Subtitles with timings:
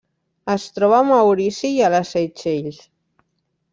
[0.53, 2.81] Es troba a Maurici i a les Seychelles.